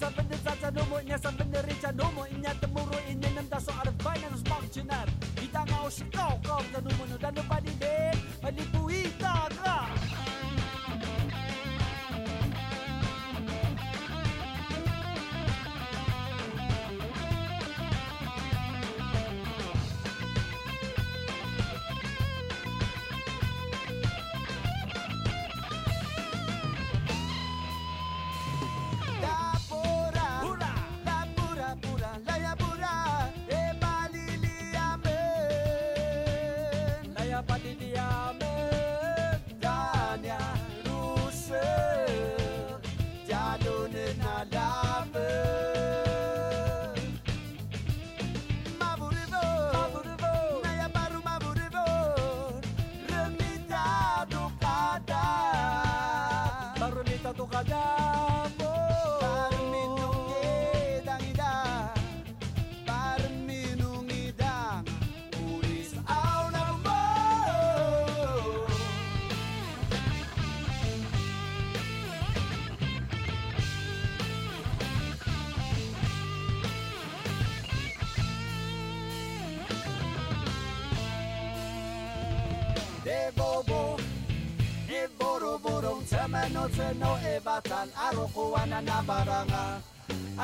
[0.00, 1.28] Sa bende sa sa domo nya sa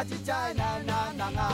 [0.06, 1.26] Achichay na na na.
[1.34, 1.48] Nga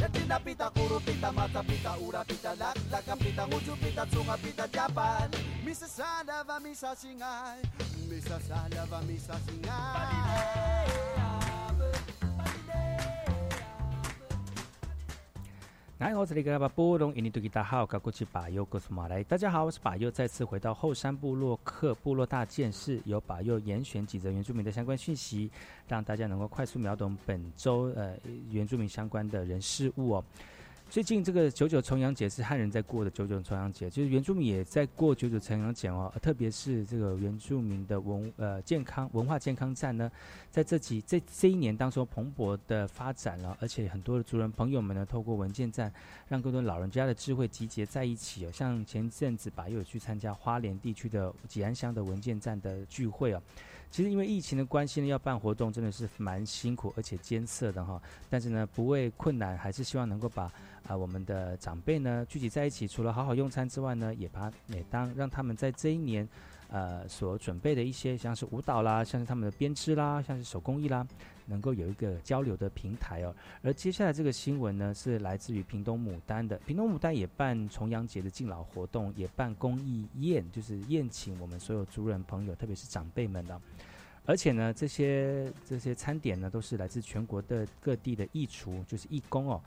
[0.00, 4.68] Yatina pita kuru pita mata pita ura pita lak laka pita nguju pita tsunga pita
[4.68, 5.30] japan.
[5.64, 7.60] Misa salava misa singay
[8.08, 11.09] Misa salava misa singay
[16.00, 19.22] 来，我，这里个巴波隆印尼多吉大号，高过去巴佑，哥斯马来。
[19.24, 25.50] 大家好，我是巴佑，再次回到后山部落客部落大件事，由巴佑严选几则原住民的相关讯息，
[25.86, 28.16] 让大家能够快速秒懂本周呃
[28.50, 30.24] 原住民相关的人事物哦。
[30.90, 36.12] 最近这个九九重阳节是汉人在过的九九重阳节，就是原住民也在过九九重阳节哦。
[36.20, 40.10] 特别是这个原住民的文呃健康文化健康站呢，
[40.50, 45.92] 在这几这这一年当中蓬勃的发展了，而且很多的族人朋友们呢，透过文件站，
[46.26, 48.50] 让更多老人家的智慧集结在一起哦。
[48.52, 53.40] 像前阵子吧，又有去参加花莲地区的吉安乡的文件站的聚会哦。
[53.90, 58.00] 其实因为疫情的关系呢，要办活动真的是蛮辛苦而且艰涩的哈。
[58.28, 60.50] 但是呢，不畏困难，还是希望能够把
[60.86, 66.28] 啊、我们的长辈呢聚集在一起，除了好好用餐之外呢，也把每当让他们在这一年
[66.70, 71.06] 呃所准备的一些像是舞蹈啦，像是他们的编织啦，像是手工艺啦，
[71.46, 73.34] 能够有一个交流的平台哦。
[73.62, 83.60] 而接下来这个新闻呢，是来自于屏东牡丹的，屏东牡丹也办重阳节的敬老活动，也办公益宴，就是宴请我们所有族人朋友，特别是长辈们的。
[84.26, 89.60] 而且呢，这些这些餐点呢，都是来自全国的各地的义厨，就是义工哦，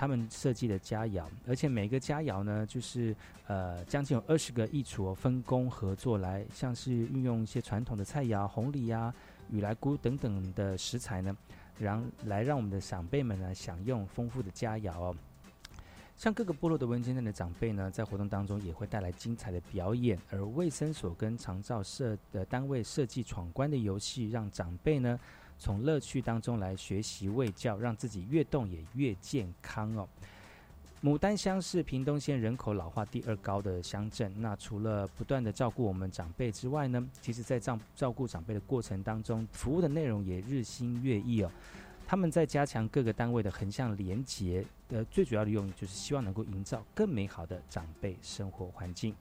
[0.00, 3.14] 他们设计的佳肴，而且每个佳肴呢，就是
[3.46, 9.12] 呃将近有二十个艺厨、分工合作来，像是运用一些传统的菜肴、红梨呀、
[9.50, 11.36] 雨来菇等等的食材呢，
[11.78, 15.14] 让来让我们的长辈们呢享用丰富的佳肴哦。
[16.16, 25.20] 像各个部落的文件站的长辈呢，在活动当中也会带来精彩的表演，而卫生所跟长照社的单位设计闯关的游戏，让长辈呢
[25.60, 30.08] 从乐趣当中来学习喂教，让自己越动也越健康哦。
[31.02, 34.32] 牡丹乡是屏东县人口老化第二高的乡镇。
[34.38, 41.50] 那除了不断的照顾我们长辈之外呢，其实在照照顾长辈的过程当中，服务的内容也日新月异哦。
[42.06, 49.14] 他们在加强各个单位的横向连结，呃，最主要的用意就是希望能够营造更美好的长辈生活环境。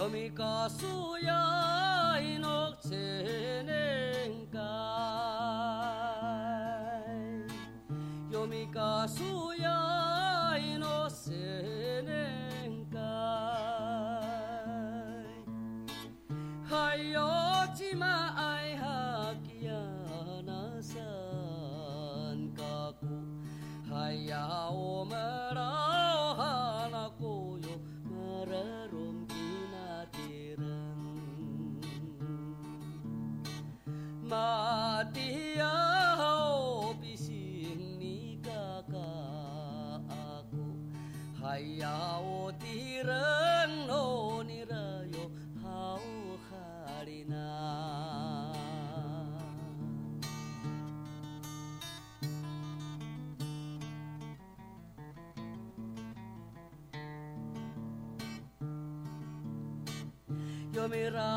[0.00, 1.79] 有米告诉呀，
[60.91, 61.30] mirar.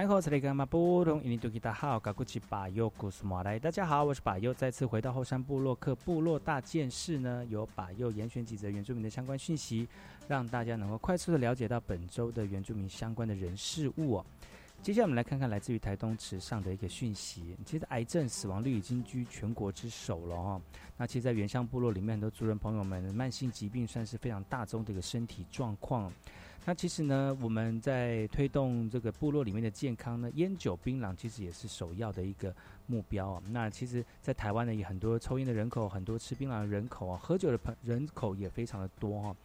[0.00, 0.16] 大家好，
[4.02, 9.86] 我是巴尤，再次回到后山部落克部落大件事呢，由巴尤严选几则原住民的相关讯息，
[10.26, 14.24] 让大家能够快速的了解到本周的原住民相关的人事物哦。
[14.82, 17.54] 接下来我们来看看来自于台东池上的一个讯息。
[17.66, 20.58] 其实癌症死亡率已经居全国之首了哦。
[20.96, 26.10] 那其实，在原乡部落里面，很多族人朋友们，慢性疾病算是非常大宗的一个身体状况。
[26.66, 32.54] 那其实呢，我们在推动这个部落里面的健康呢，烟酒槟榔其实也是首要的一个
[32.86, 33.42] 目标啊。
[33.50, 39.36] 那其实，在台湾呢，有很多抽烟的人口，很多吃槟榔的人口啊，喝酒的朋人口也非常的多哈、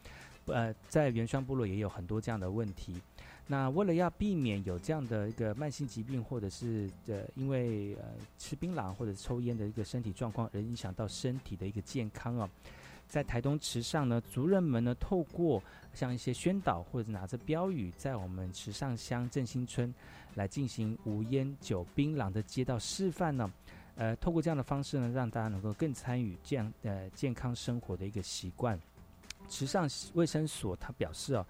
[0.47, 3.01] 呃，在原乡部落也有很多这样的问题。
[3.47, 12.49] 那为了要避免有这样的一个慢性疾病，或者是呃因为呃吃槟榔或者抽烟的一个身体状况而影响到身体的一个健康啊，
[13.07, 15.61] 在台东池上呢，族人们呢透过
[15.93, 19.93] 像一些宣导或者拿着标语，在我们池上乡振兴村
[20.33, 23.51] 来进行无烟酒槟榔的街道示范呢。
[23.95, 28.77] 呃，透过这样的方式呢，让大家能够更参与这样呃健康生活的一个习惯。
[29.47, 31.45] 池上卫生所他表示哦，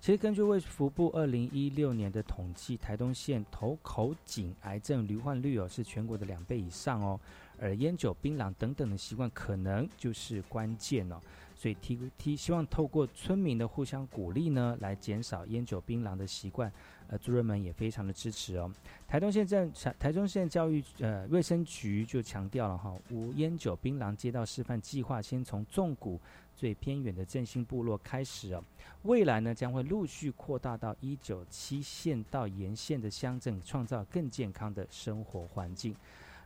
[0.00, 7.20] 其实根据卫福部二零一六年的统计，台东县头口颈癌症罹患率哦是全国的两倍以上哦，
[7.60, 11.20] 而烟酒槟榔等等的习惯可能就是关键哦。
[11.54, 16.72] 所以提提希望透过村民的互相鼓励呢，来减少烟酒槟榔的习惯。
[17.08, 18.72] 呃，族人们也非常的支持哦。
[19.08, 26.20] 台东县政台中县教育呃卫生局就强调了哈，无烟酒槟榔街道示范计划，先从纵谷
[26.54, 28.62] 最偏远的振兴部落开始哦。
[29.02, 35.92] 未来呢，将会陆续扩大到一九七县到沿线的乡镇，创造更健康的生活环境。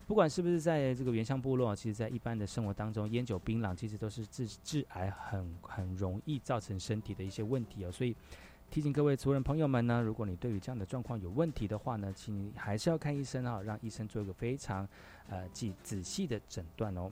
[0.06, 7.90] 不管是不是在这个原乡部落，其实在一般的生活当中，烟酒槟榔其实都是致致癌很很容易造成身体的一些问题哦。
[7.90, 8.14] 所以
[8.70, 14.86] 提醒各位族人朋友们呢，如果你对于这样的状况有问题的话呢，请你还是要看医生哈，让医生做一个非常
[15.28, 17.10] 呃仔仔细的诊断哦。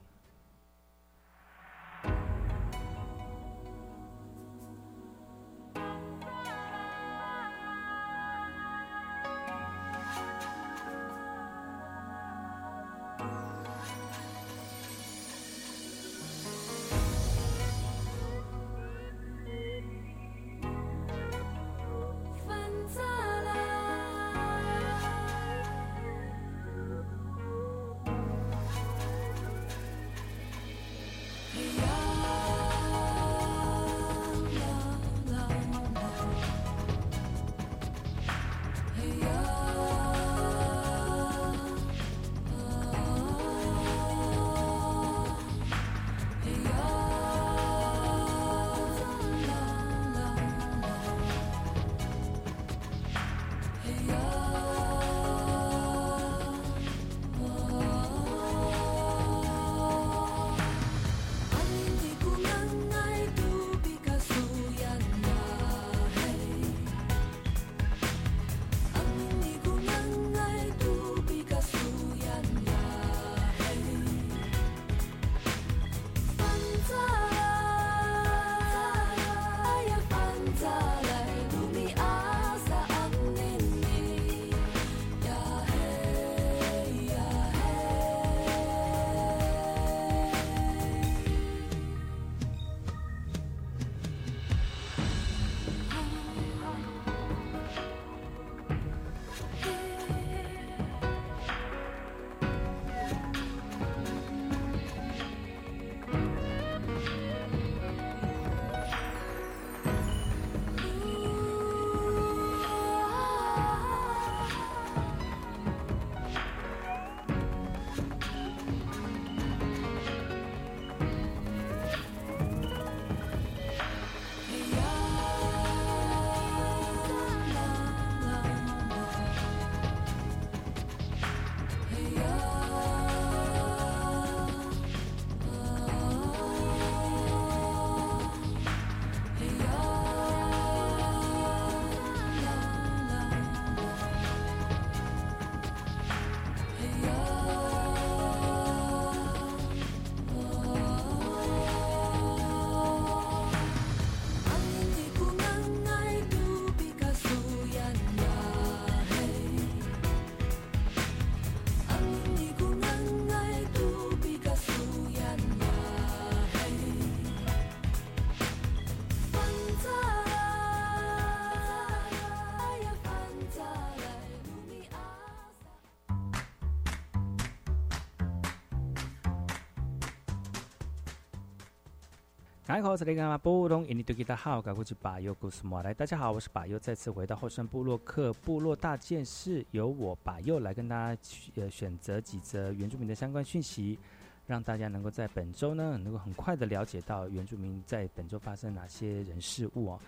[182.73, 185.93] 大家好，我是雷干马布隆，印尼多吉达好，赶过去把右故事莫来。
[185.93, 191.21] 大家好，我是把右，再次回到后山部落克部落大件事，由我把右来跟大家
[191.57, 193.99] 呃选择几则原住民的相关讯息，
[194.47, 200.01] 让大家能够在本周呢能够很快的了解到原住民在本周发生哪些人事物哦。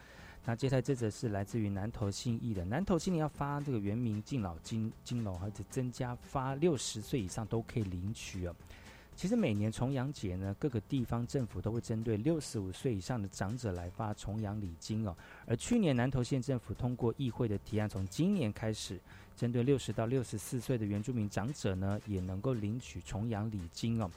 [0.47, 8.57] 那接下来这则是来自于南投信义的，南投信义要发这个原民敬老金金龙，而且增加发六十岁以上都可以领取哦。
[9.17, 15.17] 其实每年重阳节呢，各个地方政府都会针对六十五岁以上的长者来发重阳礼金哦。
[15.47, 18.99] 而去年南投县政府通过议会的提案，从今年开始，
[19.37, 24.11] 针对六十到六十四岁的原住民长者呢，也能够领取重阳礼金哦。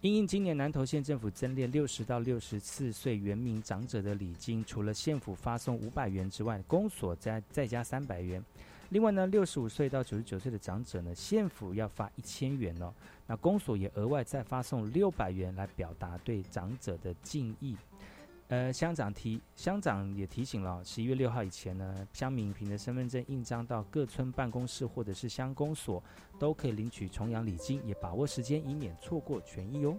[0.00, 8.40] 因应今年南投县政府增列六十到六十四岁原民长者的礼金，除了县府发送五百元之外，公所再再加三百元。
[8.90, 12.92] 另外呢，六十五岁到九十九岁的长者呢，县府要发一千元哦。
[13.26, 17.76] 那公所也额外再发送六百元来表达对长者的敬意。
[18.48, 26.02] 呃，乡长提乡长也提醒了，十一月六号以前呢，乡民凭着身份证印章到各村办公室或者是乡公所，
[26.38, 29.94] 都可以领取重阳礼金，也把握时间，以免错过权益哦。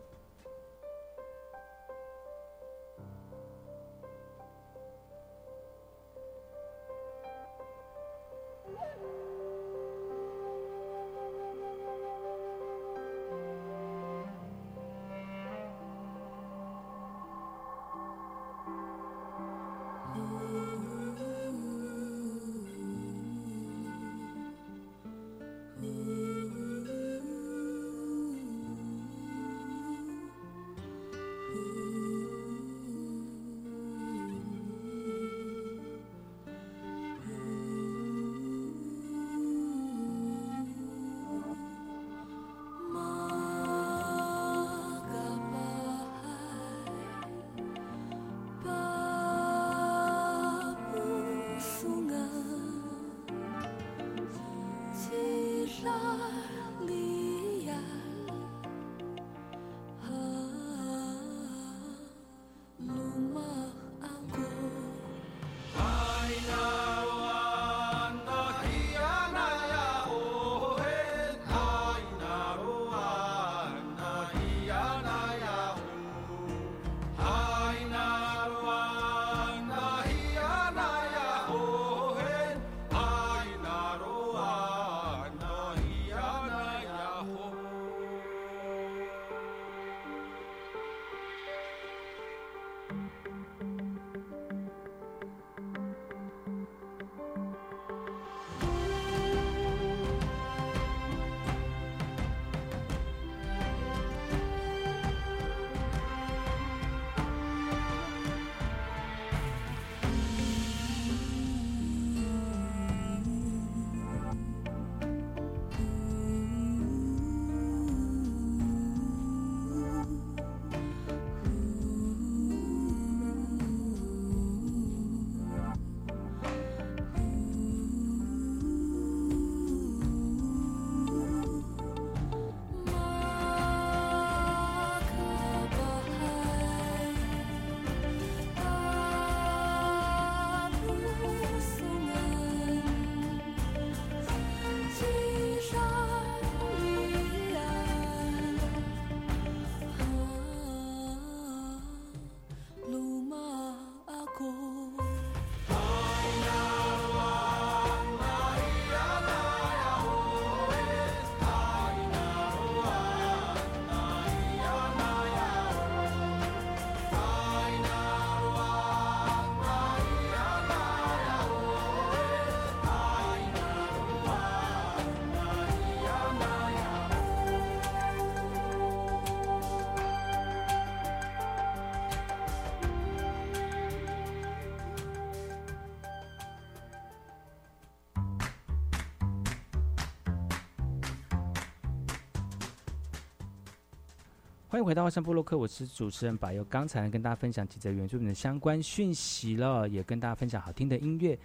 [194.79, 196.63] 欢迎回到外山部落克，我是主持人柏佑。
[196.69, 201.37] 刚才跟大家分享几则原住民的相关讯息了，也跟大家分享好听的音乐。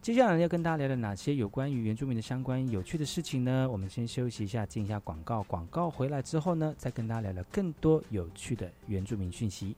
[0.00, 3.68] 接下来要跟大家聊聊哪些有关于原住民的相关有趣的事情呢？
[3.68, 5.42] 我们先休息一下，进一下广告。
[5.48, 9.74] 广告回来之后呢，再跟大家聊聊更多有趣的原住民讯息。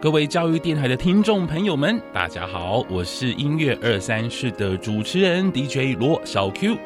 [0.00, 6.76] 各位教育电台的听众朋友们，大家好，我是音乐二三室的主持人 DJ 罗小 Q。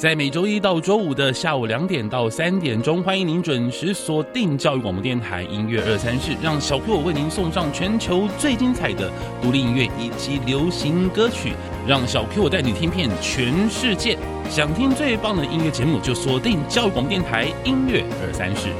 [0.00, 11.52] 在每周一到周五的下午两点到三点钟，欢迎您准时锁定教育广播电台音乐二三事，让小 Q 为您送上全球最精彩的独立音乐以及流行歌曲，
[11.86, 14.16] 让小 Q 带你听遍全世界。
[14.48, 18.70] 想听最棒的音乐节目，就锁定教育广播电台音乐二三事。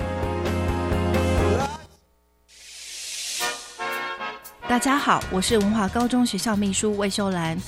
[4.67, 7.59] 大家好，我是文华高中学校秘书魏秀兰。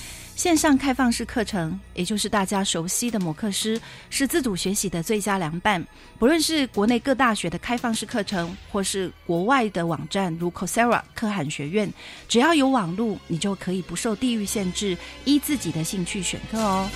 [0.43, 5.81] 线上开放式课程，也就是大家熟悉的摩课师，是自主学习的最佳良伴。
[6.19, 11.89] 不论是国内各大学的开放式课程，或是国外的网站如 Coursera、可汗学院，
[12.27, 16.91] 只要有网路，你就可以不受地域限制，依自己的兴趣选课哦。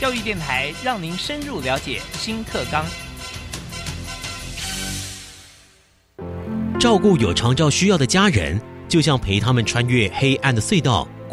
[0.00, 2.86] 教育电台让您深入了解新课纲，
[6.80, 11.06] 照顾有长照需要的家人，就像陪他们穿越黑暗的隧道。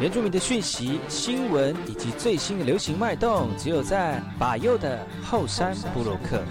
[0.00, 6.42] 原住民的讯息、新闻以及最新的流行脉动，只有在把右的后山部落克。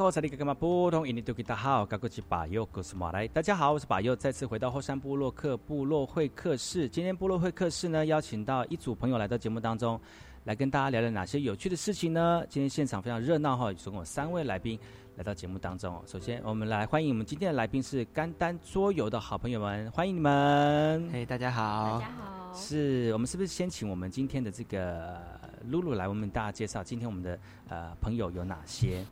[0.00, 0.10] 大
[3.42, 6.88] 家好，我是巴佑，再次回到后山部落客部落会客室。
[6.88, 10.00] 今天部落会客室呢，邀请到一组朋友来到节目当中，
[10.44, 12.42] 来跟大家聊聊哪些有趣的事情呢？
[12.48, 14.80] 今天现场非常热闹哈，总共有三位来宾
[15.16, 16.02] 来到节目当中。
[16.06, 21.10] 首先，我们来欢迎我们今天的来宾是甘丹桌游的好朋友们，欢迎你们。
[21.12, 22.00] 嘿，大家好。
[22.00, 22.54] 大家好。
[22.54, 25.20] 是我们是不是先请我们今天的这个
[25.66, 29.04] 露露来为我们大家介绍今天我们的呃朋友有哪些？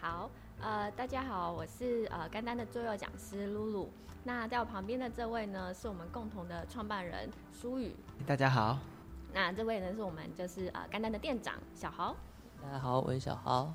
[0.00, 0.30] 好，
[0.62, 3.90] 呃，大家好，我是呃甘丹的桌游讲师露露。
[4.24, 7.94] 那在我旁边的这位呢，是我们共同的创办人舒宇。
[8.26, 8.78] 大家好。
[9.34, 12.16] 那这位呢，是我们就是呃甘丹的店长小豪。
[12.62, 13.74] 大家好，我是小豪。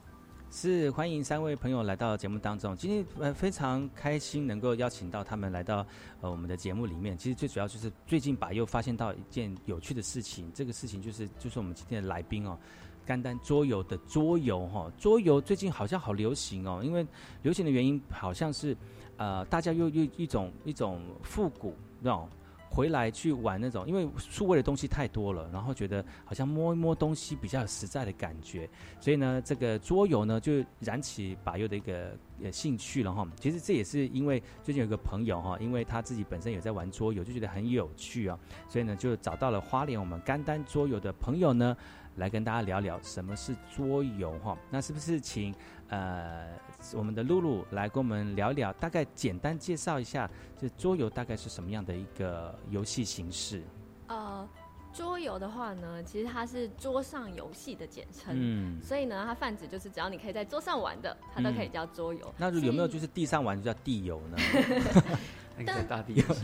[0.49, 2.75] 是欢迎三位朋友来到节目当中。
[2.75, 5.85] 今天呃非常开心能够邀请到他们来到
[6.21, 7.15] 呃我们的节目里面。
[7.15, 12.57] 其实最主要就是最近把又发现到一件有趣的事情，这个事情就是就是我们今天的来宾哦。
[13.05, 17.05] 干单桌游的桌游哈，桌游最近好像好流行哦，因为
[17.43, 18.75] 流行的原因好像是，
[19.17, 22.27] 呃，大家又又一种一种复古那种
[22.67, 28.67] 回来去玩那种，因为数位的东西太多了，然后觉得好像摸一摸东西比较有实在的感觉，
[28.99, 33.25] 所以呢，这个桌游呢就燃起把佑的一个呃兴趣了哈。
[33.39, 38.37] 其实这也是因为最近有个朋友哈，因为他自己本身有在玩桌游，就觉得很有趣啊，
[38.67, 41.77] 所以呢就找到了花莲我们干单桌游的朋友呢。
[42.15, 45.53] 来跟大家聊聊什么是桌游哈，那是不是请
[45.89, 46.47] 呃
[46.93, 53.63] 我们的露露来跟我们聊聊，大概简单介绍一下，这桌游大概是什么样的一个游戏形式？
[54.07, 54.47] 呃，
[54.93, 62.33] 桌游的话呢，其实它是桌上游戏的简称，嗯，所以呢，它泛指就是只要你可以在桌上玩的，它都可以叫桌游。
[62.37, 64.37] 那有没有 就是地上玩就叫地游呢？
[65.63, 66.35] 在大地上，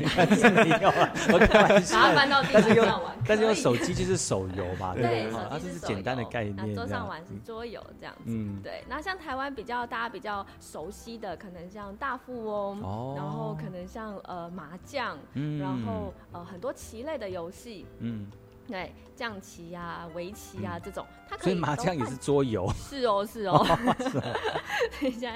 [0.54, 1.98] 没有啊，我开玩笑。
[2.00, 6.76] 把它搬到地上玩，但是用手机就是手游嘛，对，它是简单的概念。
[6.76, 8.84] 桌上玩是桌游这样子，嗯，对。
[8.88, 15.18] 那像台湾比较大家比较熟悉的，可能像大富翁，然后可能像呃麻将，
[15.60, 18.28] 然后呃很多棋类的游戏，嗯。
[18.68, 22.72] 对，象棋呀、围棋呀这种，它可以麻将也是桌游。
[22.78, 23.66] 是哦，是哦。
[25.02, 25.34] 等一下，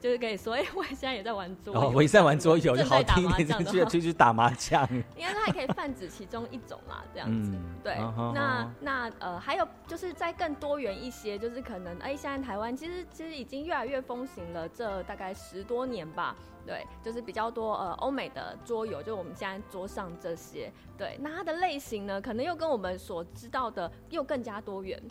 [0.00, 4.88] 就是可以说，哎，我现在也在玩桌游，我也在玩桌游，就好听一点，就去去打麻将。
[5.16, 7.52] 应该说还可以泛指其中一种啦，这样子。
[7.82, 7.96] 对，
[8.34, 16.34] 那那呃，还有就是再更多元一些，就是可能哎，现在台湾其实其实已经越来越风行了，这大概十多年吧。
[16.66, 20.70] 对，就是比较多呃欧美的桌游，就我们现在桌上这些。
[20.98, 25.02] 对，那它的类型呢，可能又跟我们所知道的又更加多元。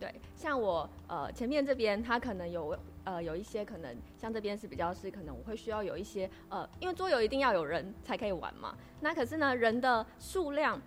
[0.00, 8.76] 对，像我呃前面这边，它可能有呃有一些可能，像这边是比较是可能我会需要有一些呃，因为桌游一定要有人才可以玩嘛。
[9.00, 10.78] 那可是呢，人的数量。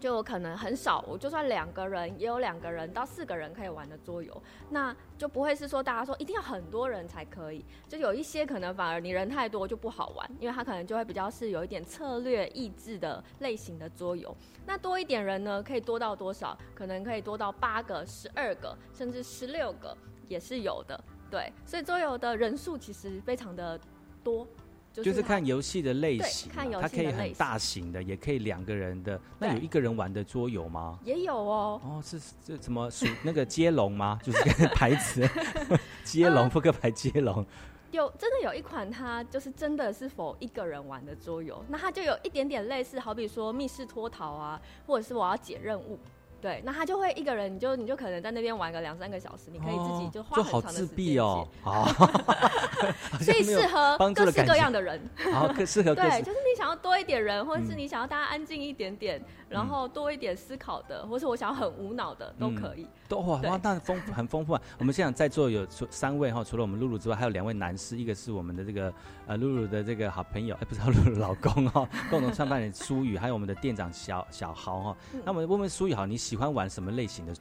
[0.00, 14.36] 就可能很少，我就算两个人也有两个人到四个人可以玩的桌游，那就不会是说大家说一定要很多人才可以，就有一些可能反而你人太多就不好玩，因为它可能就会比较是有一点策略意志的类型的桌游。
[14.66, 16.58] 那多一点人呢，可以多到多少？
[16.74, 19.96] 可能可以多到八个、十二个，甚至十六个
[20.28, 21.02] 也是有的。
[21.34, 23.76] 对，所以桌游的人数其实非常的
[24.22, 24.46] 多。
[24.92, 26.48] 就是看游戏的类型，
[26.80, 29.20] 它可以很大型的，也可以两个人的。
[29.40, 30.96] 那有一个人玩的桌游吗？
[31.04, 31.80] 也有哦。
[31.82, 34.16] 哦，是这什么属那个接龙吗？
[34.22, 35.28] 就是牌子
[36.04, 37.44] 接龙，扑克牌接龙。
[37.90, 45.98] 有真的有一款，它就是真的是否一个人玩的桌游，那它就有一点点类似，好比说密室脱逃啊，或者是我要解任务。
[46.44, 51.22] 对，那他就会一个人，你就你就可能在那边玩个两三个小时，你可以自己就花很长的时间。
[51.22, 51.48] 哦，
[53.24, 55.00] 所以适合各式各样的人。
[55.32, 62.86] 好，适合对，就是你想要多一点人，或者是你想要大家安静一点点，然后多一点思考的，或是我想要很无脑的都可以。
[63.14, 64.62] 都哇哇，那丰很丰富啊！
[64.78, 68.92] 我们现场在座有三位哈，除了我们露露之外，还有两位男士，一个是我们的这个
[69.26, 74.96] 呃露露的这个好朋友，哎，不是 露露老公哈，共同创办人苏宇，还有我们的店长小小豪哈。
[75.24, 77.32] 那我们问问苏宇好，你喜欢玩什么类型的？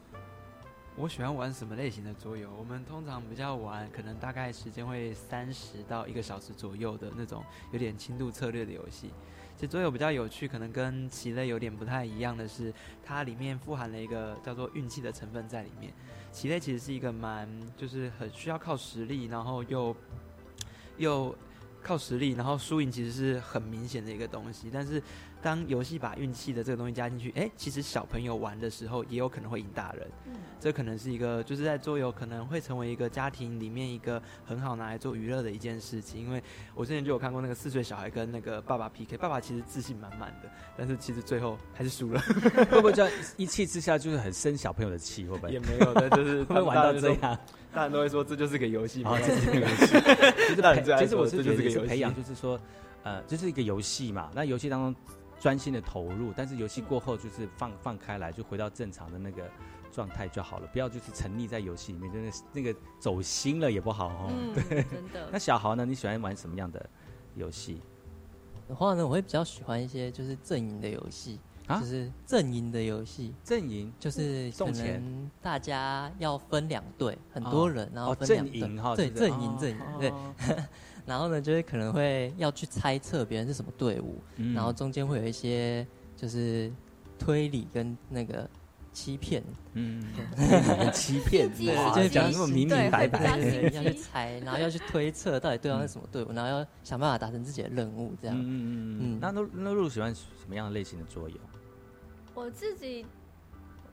[0.95, 2.51] 我喜欢玩什么类型的桌游？
[2.55, 9.12] 我们通常比较玩，可能大概时间会三十到一个小时左右的那种，有点轻度策略的游戏。
[9.63, 15.93] 其实桌游比较有趣，可能跟棋类有点不太一样的是，它里面富含了一个叫做运气的成分在里面。
[16.34, 17.47] 棋类其实是一个蛮，
[17.78, 19.95] 就是很需要靠实力，然后又
[20.97, 21.34] 又
[21.84, 25.02] 靠实力，然后输赢其实是很明显的一个东西，但是。
[25.43, 30.10] 当游戏把运气的这个东西加进去，哎，其实小朋友玩的时候也有可能会赢大人。
[30.26, 36.22] 嗯，这可能是一个就是在桌游可能会成为一个家庭里面一个很好拿来做娱乐的一件事情。
[36.22, 36.41] 因为
[36.74, 42.22] 我之前就有看过那个四岁小孩跟那个爸爸 PK，爸爸其实自信满满的，但是其实最后还是输了。
[42.22, 45.28] 会不会这样一气之下就是很生小朋友的气？
[45.28, 45.52] 会不会？
[45.52, 47.38] 也没有的，就是 会玩到这样，
[47.73, 49.86] 大人都会说这就是个游戏嘛， 这是个游戏。
[49.86, 52.59] 其实其实我是觉得是培养，就是说，
[53.03, 54.29] 呃，这是一个游戏嘛。
[54.33, 54.95] 那游戏当中。
[55.39, 59.43] 专心的投入，但是游戏过后就是放放开来，就回到正常的那个
[59.91, 60.67] 状态就好了。
[60.71, 64.31] 不要就是沉溺在游戏里面，真的那个走心了也不好哦。
[64.55, 65.27] 对， 真的。
[65.29, 65.86] 那小豪呢？
[65.86, 66.89] 你喜欢玩什么样的
[67.36, 67.81] 游戏？
[68.69, 73.34] 的话呢，我会比较喜欢一些就是阵营的游戏，就是阵营的游戏。
[73.43, 73.91] 阵营？
[73.99, 80.13] 就是可能大家要分两队，很多人，然后分两队，对，阵营阵营对。
[81.06, 84.21] 然后呢，就是可能会要去猜测别人是什么队伍，
[84.54, 86.71] 然后中间会有一些就是
[87.19, 88.49] 推理跟那个
[88.93, 90.01] 欺骗，嗯，
[90.93, 93.38] 欺骗，对，就是讲那么明明白白，
[93.73, 98.38] 要去猜，然后要去推测到底对方是什么队伍， 然后要想办法达成自己的任务，这样。
[98.38, 99.17] 嗯嗯嗯。
[99.19, 101.36] 那那那露喜欢什么样的类型的桌游？
[102.36, 103.06] 我自己。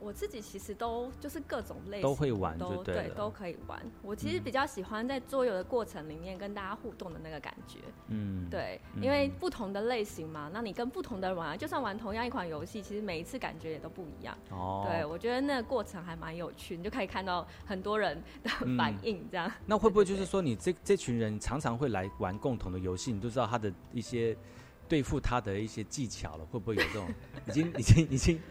[0.01, 3.79] 我自己其实都就是各种类型都会玩，都对，都可以玩。
[4.01, 7.77] 我其实比较喜欢在桌游的过程里面跟大家互动的那个感觉。
[8.07, 14.35] 嗯，对，因为不同的类型嘛，那你跟不同的人玩，就算玩同样一款游戏，其实每一次感觉也都不一样。
[14.49, 19.51] 哦，对，我觉得那个过程还蛮有趣，你就可以看到很多人的反应，这样。
[19.67, 24.35] 那会不会就是说，你这这群人常常会来玩共同的游戏，你都知道他的一些
[24.87, 26.45] 对付他的一些技巧了？
[26.45, 27.07] 会不会有这种
[27.47, 28.41] 已经已经已经？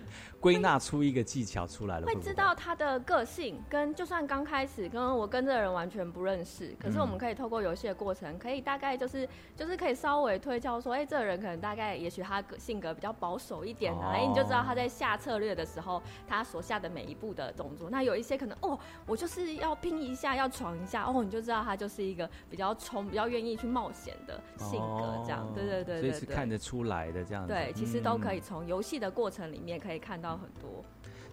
[0.40, 17.90] 归纳出一个技巧出来了，会知道他的个性，跟就算刚开始跟我跟这个人完全不认识，可是我们可以透过游戏的过程，可以大概就是就是可以稍微推敲说，哎，这个人可能大概也许他性格比较保守一点啊，哎，你就知道他在下策略的时候，他所下的每一步的动作。
[17.90, 27.46] 那有一些可能哦，我就是要拼一下，要闯一下，哦，你就知道他就是一个比较冲、比较愿意去冒险的性格，这样，对对对对，所以是看得出来的这样。
[27.46, 30.29] 对，其实都可以从游戏的过程里面可以看到。
[30.36, 30.84] 很多，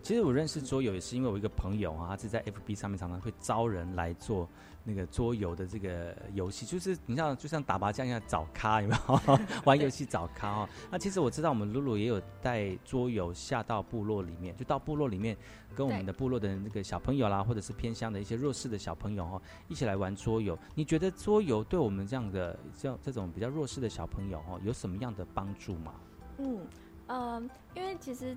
[0.02, 4.48] 其实我认识桌游也是因为我一个朋友啊，他是在 FB 上面常常会招人来做
[4.86, 9.40] 那个桌游的这个游戏，就是你像就像打麻将一样找咖，有没有？
[9.66, 10.70] 玩游戏找咖哦。
[10.90, 15.36] 那其实我知道我们露露也有带桌游下到部落里面，就到部落里面
[15.76, 20.58] 跟我们的部落的那个小朋友啦，或者是偏乡的一些弱势的小朋友哦，一起来玩桌游。
[20.74, 25.94] 你觉得桌游对我们这样的像这种比较弱势的小朋友哦，有什么样的帮助吗？
[26.38, 26.60] 嗯，
[27.08, 27.44] 呃，
[27.76, 28.34] 因为其实。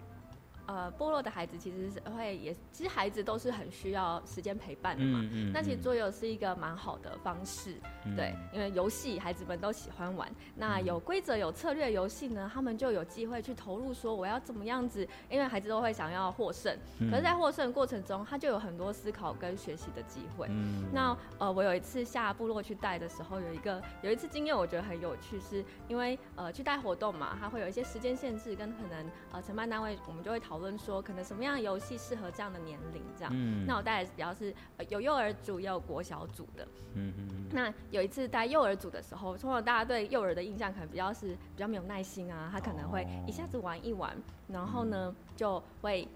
[0.70, 5.18] 呃，部落的孩子其实是会也，其实孩子都是很需要时间陪伴的嘛。
[5.32, 7.74] 嗯那其实桌游是一个蛮好的方式，
[8.16, 10.30] 对，因为游戏孩子们都喜欢玩。
[10.54, 16.72] 那有规则、有策略游戏呢，他们就有机会去投入，说我要怎么样子，因为孩子都会想要获胜。
[17.10, 20.46] 可是，在获胜的过程中，他就有很多思考跟学习的机会。
[20.92, 30.59] 那呃，我有一次下部落去带的时候，有一个有一次经验，我觉得很有趣，是因为呃去带活动嘛，它会有一些时间限制，跟可能呃承办单位，我们就会讨。
[30.60, 33.32] 论说可能什么样的游戏适合这样的年龄，这样。
[33.34, 33.66] 嗯。
[33.66, 34.54] 那我带比较是
[34.88, 36.68] 有幼儿组也有国小组的。
[36.94, 37.48] 嗯嗯。
[37.52, 46.06] 那有一次带幼儿组的时候，通常大家对幼儿的印象可能比较是比较没有耐心啊，他可能会一下子玩一玩，然后呢就会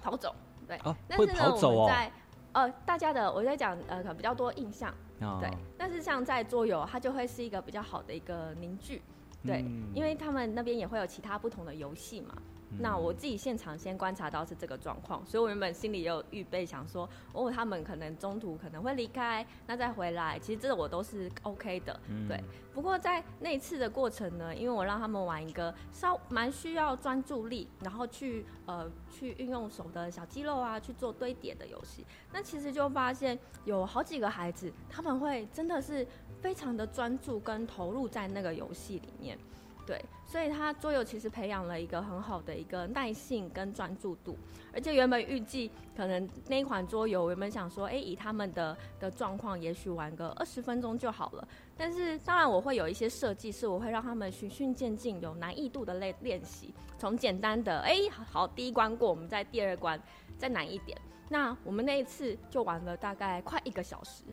[0.00, 0.34] 跑走。
[0.68, 0.78] 对。
[0.84, 0.94] 哦。
[1.10, 1.86] 会跑走哦。
[1.88, 2.12] 在
[2.52, 4.94] 呃大家的我在讲呃可能比较多印象。
[5.20, 5.38] 哦。
[5.40, 5.50] 对。
[5.76, 9.02] 但是像在桌游，它就会是一个比较好的一个凝聚。
[9.44, 9.64] 对。
[9.94, 12.34] 因为他们那边也会有其他不同的游戏嘛。
[12.78, 22.42] 那我自己现场先观察到是这个状况，所以我原本心里也有预备，想说哦，他们可能中途可能会离开，那再回来，其实这个我都是 OK 的，对。
[22.72, 36.04] 不过在那次的过程呢，因为我让他们玩一个稍蛮需要专注力，然后去呃去运用手的小肌肉啊去做堆叠的游戏，那其实就发现有好几个孩子他们会真的是
[36.40, 39.38] 非常的专注跟投入在那个游戏里面。
[39.86, 44.36] 对，所以他桌游其实培养了一个很好的一个耐性跟专注度，
[44.72, 51.46] 而且原本预计可能那一款桌游原本想说，哎，以他们的的状况，也许玩个二十分钟就好了。
[51.76, 60.00] 但是当然我会有一些设计，是我会让他们循序渐进，有难易度的练练习，从简单的，哎，好，第一关过，我们在第二关
[60.38, 60.96] 再难一点。
[61.28, 64.24] 那我们那一次就玩了大概快一个小时。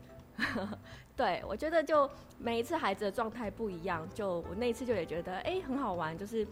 [1.21, 6.47] 对，我觉得就每一次孩子的状态不一样，就我那一次就也觉得哎很好玩，就是。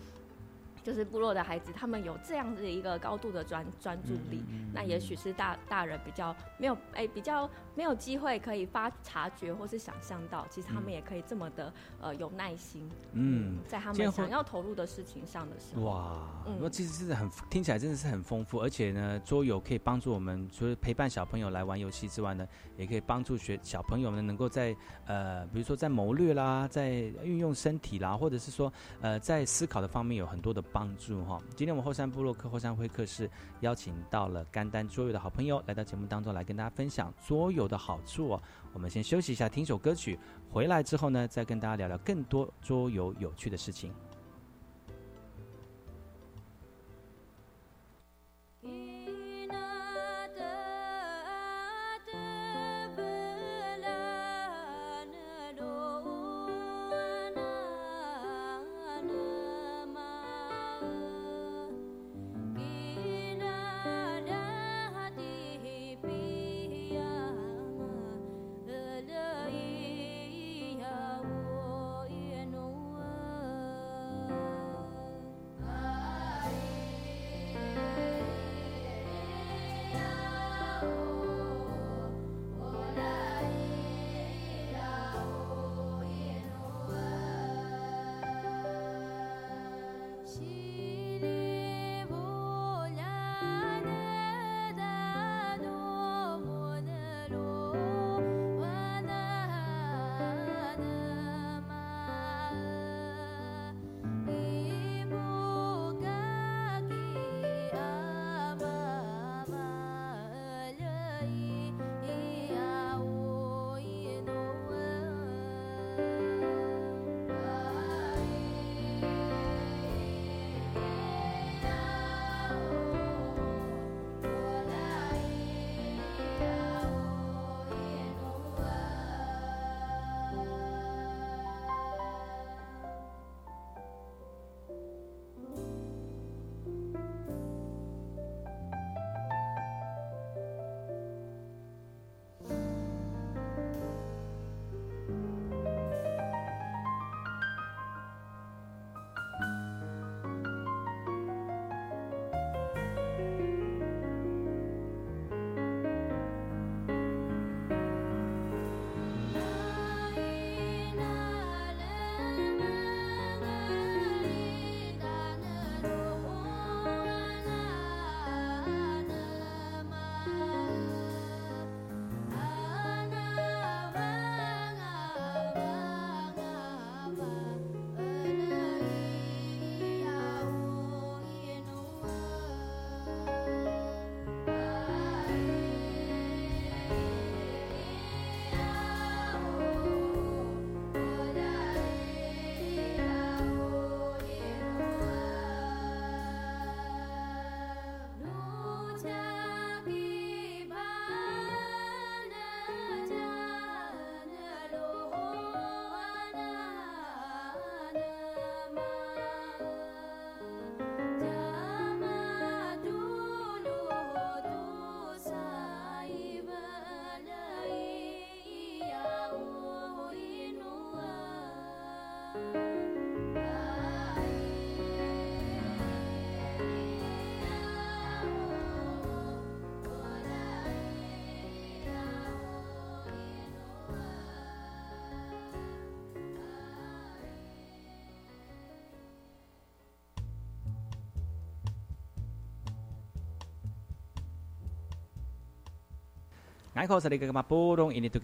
[0.83, 12.89] 就是部落的孩子，他们有这样子一个高度的专专注力，那也许是大大人比较没有哎，比较没有机会可以发察觉或是想象到，其实他们也可以这么的呃有耐心。
[13.11, 16.27] 嗯，在他们想要投入的事情上的时候，哇，
[16.59, 26.89] 那其实是很听起来真的是很丰富，而且呢，桌游可以帮助我们除了陪伴小朋友来玩游戏之外呢，也可以帮助学小朋友们能够在呃，比如说在谋略啦，在
[27.23, 30.63] 运用身体啦，或者是说呃，在思考的方面有很多的。
[30.71, 33.29] 帮助哈，今天我们后山部落客后山会客室
[33.61, 38.41] 邀请到了甘丹桌游的好朋友来到节目当中来跟大家分享桌游的好处哦。
[38.73, 40.17] 我们先休息一下，听首歌曲，
[40.49, 43.93] 回来之后呢，再跟大家聊聊更多桌游有趣的事情。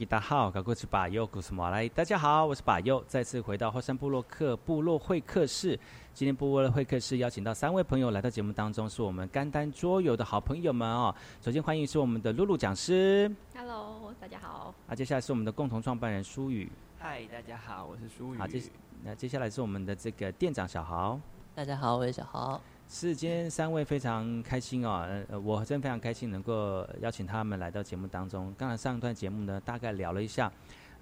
[0.07, 1.89] 大好，搞过去把右故事马来。
[1.89, 5.77] 大家好，我是把右，再次回到后山部落客部落会客室。
[6.13, 11.13] 今天部落的会客室邀请到三位朋友来到节目当中，是我们甘丹桌游的好朋友们哦。
[11.41, 14.73] 首先欢迎是我们的露露讲师，Hello，大家好。
[14.87, 18.37] 啊，接下来是我们的共同创办人舒宇，嗨，大家好，我是舒宇。
[18.37, 18.63] 好，接
[19.03, 21.19] 那接下来是我们的这个店长小豪，
[21.53, 22.61] 大家好，我是小豪。
[22.87, 28.53] 是今天三位非常开心哦，呃，我真非常开心能够邀请他们来到节目当中。
[28.57, 30.51] 刚才上一段节目呢，大概聊了一下，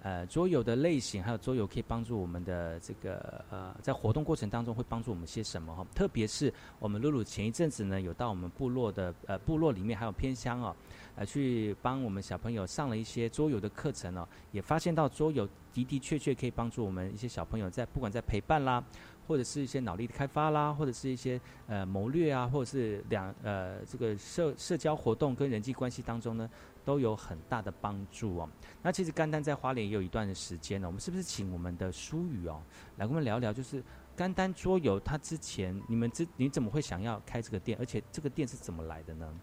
[0.00, 5.86] 呃，桌游的类型，还有桌游可以帮助我们的这个呃，在活动过程当中会帮助我们些什么哈？
[5.94, 10.74] 特别是我们露露前一阵子呢，有到我们部落的呃部落里面，还有偏乡哦，
[11.16, 18.82] 呃，去帮我们小朋友上了一些桌游的课程哦，也发现到桌游的的确确可以帮助我们一些小朋友在不管在陪伴啦。
[19.26, 26.48] 或者是一些脑力的开发啦，或者是一些呃谋略啊，或者是两呃这个社社交活动跟人际关系当中呢，
[26.84, 28.48] 都有很大的帮助哦。
[28.82, 32.62] 那其实甘丹在花莲也有一段的时间了，我们是不是请我们的舒宇哦
[32.96, 33.52] 来跟我们聊聊？
[33.52, 33.82] 就是
[34.14, 37.78] 甘丹桌游，它之前你们之你怎么会想要开这个店？
[37.80, 39.40] 而且这个店是怎么来的呢？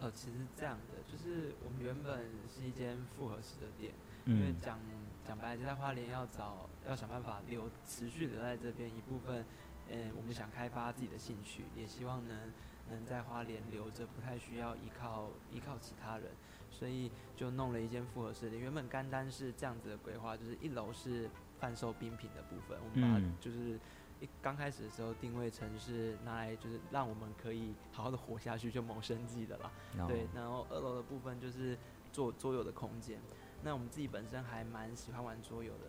[0.00, 3.92] 呃，其实这样的，就是我们原本是一间复合式的店，
[4.26, 4.78] 因为讲。
[5.26, 9.44] 讲白了，就在花莲要找，要想办法留持续留在这边一部分。
[9.92, 12.52] 嗯，我们想开发自己的兴趣，也希望能
[12.90, 16.30] 能在花莲留着，不太需要依靠依靠其他人，
[16.70, 18.56] 所以就弄了一间复合式的。
[18.56, 23.78] 原本干单是这样子的规划，就是一楼是贩售冰品的部分，我们把就是
[24.20, 29.72] 一刚开始的时候定位成是拿来就是让我们可以好好的活下去，就谋生计的啦。
[30.06, 31.76] 对，然后二楼的部分就是
[32.12, 33.18] 做桌游的空间。
[33.62, 35.84] 那我们自己本身还蛮喜欢玩桌游的，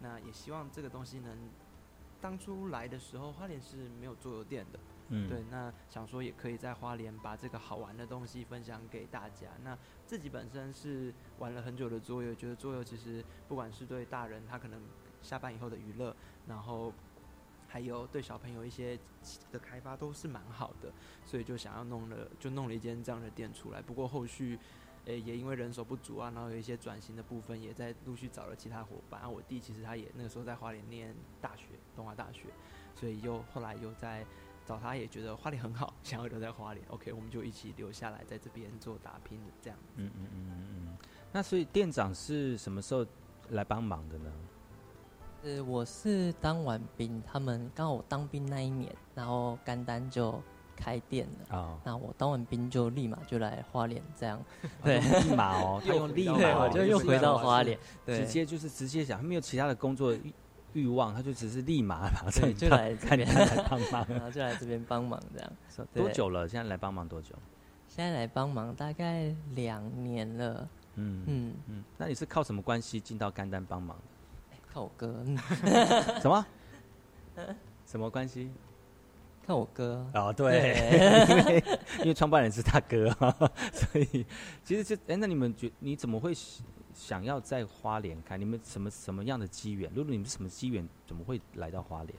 [0.00, 1.36] 那也希望这个东西能，
[2.20, 9.48] 当初来的时候花莲是没有桌游店的，嗯，对，那想说也可以在花莲把这个好玩的东西分享给大家。
[9.64, 14.80] 那自己本身是玩了很久的桌游，觉得桌游其实不管是对大人他可能
[15.20, 16.14] 下班以后的娱乐，
[16.46, 16.92] 然后
[17.66, 18.96] 还有对小朋友一些
[19.50, 20.92] 的开发都是蛮好的，
[21.24, 23.82] 所以就想要弄了就弄了一间这样的店出来。
[23.82, 24.58] 不过后续。
[25.06, 29.20] 诶，也因为人手不足啊，然后有一些转型的部分，也在陆续找了其他伙伴。
[29.20, 32.48] 啊，我弟其实他也那个时候在花莲念大学，东华大学，
[32.94, 34.26] 所以又后来又在
[34.66, 36.84] 找他，也觉得花莲很好，想要留在花莲。
[36.88, 39.78] OK，我们就一起留下来，在这边做打拼的这样。
[39.94, 40.98] 嗯嗯嗯嗯嗯。
[41.32, 43.06] 那所以店长是什么时候
[43.50, 44.32] 来帮忙的呢？
[45.44, 50.42] 呃，我是当完兵，他们刚好我当兵那一年，然后甘丹就。
[50.76, 51.78] 开店了啊！
[51.84, 54.40] 那我当完兵就立马就来花莲，这样
[54.84, 60.14] 对，立马哦， 他用立马，就又回到花莲，直接就是直接想，他没有其他的工作
[60.74, 63.26] 欲望，他就只是立马马上就来看店
[63.68, 65.52] 帮忙，然后就来这边帮忙这样。
[65.94, 66.46] 多久了？
[66.46, 67.34] 现在来帮忙多久？
[67.88, 70.68] 现在来帮忙大概两年了。
[70.96, 74.56] 嗯嗯嗯，那你是靠什么关系进到甘丹帮忙的？
[74.72, 75.24] 靠我哥。
[76.20, 76.46] 什么？
[77.86, 78.50] 什么关系？
[79.46, 80.74] 看我哥哦，对，
[81.30, 81.64] 因为
[82.00, 83.08] 因为创办人是他哥，
[83.72, 84.26] 所以
[84.64, 86.32] 其实就哎，那你们觉你怎么会
[86.92, 88.36] 想要在花莲开？
[88.36, 89.88] 你们什么什么样的机缘？
[89.94, 92.18] 如果你们什么机缘，怎么会来到花莲？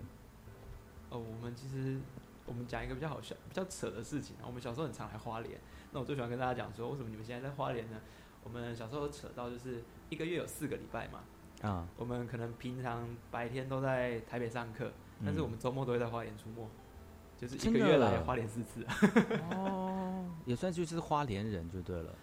[1.10, 2.00] 哦，我们其实
[2.46, 4.48] 我们讲一个比较好笑、比较扯的事情啊。
[4.48, 5.60] 我们小时候很常来花莲，
[5.92, 7.98] 那我最喜欢跟大家讲说，为什么你们现在在花莲呢？
[8.44, 11.20] 我们小时候扯到就是一个月有四个礼拜嘛，
[11.62, 14.94] 啊，我们可能平常白天都在台北上课，
[15.26, 16.66] 但是我们周末都会在花莲出没。
[17.38, 18.86] 就是一个月来花莲四次，
[19.52, 22.14] 哦， 也算就是花莲人就对了。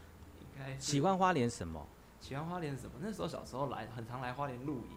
[0.41, 1.87] 应该喜欢花莲什么？
[2.21, 2.93] 喜欢花莲什么？
[3.01, 4.97] 那时候小时候来，很常来花莲露营，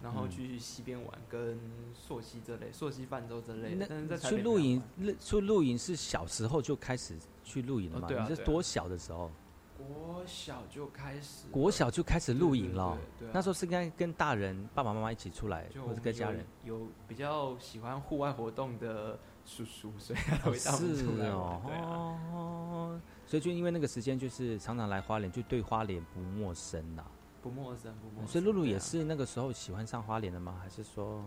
[0.00, 1.58] 然后去溪边玩，跟
[1.92, 3.74] 溯溪这类、溯溪泛舟这类。
[3.74, 4.80] 那去露营，
[5.18, 8.06] 去露营是小时候就开始去露营了吗？
[8.06, 9.30] 对啊，是多小的时候？
[9.76, 12.96] 国小就开始，国小就开始露营了。
[13.32, 16.46] 那时候是应该跟大人、爸爸妈妈一起出来，或者跟家人。
[16.64, 19.18] 有比较喜欢户外活动的。
[19.44, 27.04] 叔叔，所以会到处来哦，所以就因为那个时间，就是常常来花莲，就对花莲不陌生呐。
[27.42, 28.26] 不陌生，不陌生。
[28.26, 30.58] 所以露露也是那个时候喜欢上花莲的吗？
[30.62, 31.24] 还是说，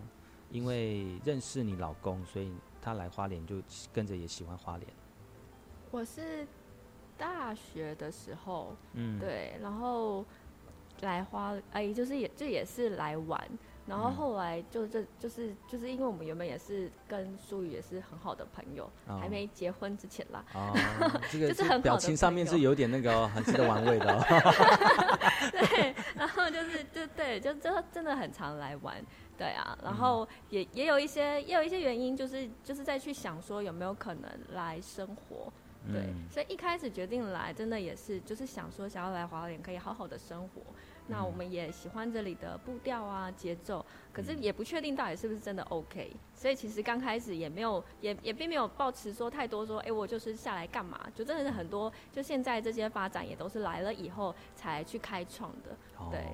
[0.49, 3.61] 因为认识你老公，所以他来花莲就
[3.91, 4.87] 跟着也喜欢花莲？
[5.91, 6.47] 我是
[7.17, 10.25] 大学的时候，嗯，对，然后
[11.01, 13.45] 来花，哎，就是也这也是来玩。
[13.87, 18.89] 然后后来就这就是就是因为我们原本也是跟舒宇也是很好的朋友，
[19.21, 20.43] 还没结婚之前啦。
[20.55, 20.73] 哦，
[21.31, 24.05] 这个就是很表情上面是有点那个很值得玩味的。
[25.51, 28.95] 对，然后就是就对，就就真的很常来玩，
[29.37, 29.77] 对啊。
[29.83, 35.53] 然后也也有一些也有一些原因，就是就是在去想说有没有可能来生活，
[35.91, 40.61] 对，所以一开始决定来，真的也是就是想说想要来华联可以好好的生活。
[41.07, 46.15] 那我们也喜欢这里的步调啊节奏，可是也不确定到底是不是真的 OK。
[46.33, 50.99] 所以其实刚开始也没有也也并没有抱持说太多说，哎，我就是下来干嘛？
[51.13, 55.77] 就真的是很多，就现在这些发展也都是来了以后才去开创的。
[56.09, 56.25] 对，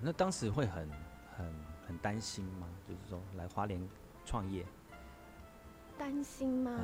[0.00, 0.88] 那当时会很
[1.36, 1.54] 很
[1.88, 2.68] 很担心吗？
[2.86, 3.80] 就是说来华联
[4.24, 4.64] 创业。
[5.98, 6.78] 担心吗？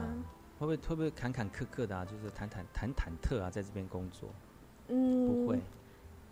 [0.58, 2.04] 会不会会不会坎坎坷坷的啊？
[2.04, 4.28] 就是忐忐忐忐忑啊，在这边工作？
[4.88, 5.60] 嗯，不会。